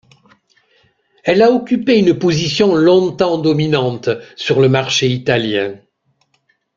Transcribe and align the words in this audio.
Elle 1.23 1.43
a 1.43 1.51
occupé 1.51 1.99
une 1.99 2.17
position 2.17 2.73
longtemps 2.73 3.37
dominante 3.37 4.09
sur 4.35 4.59
le 4.59 4.67
marché 4.67 5.07
italien. 5.07 5.79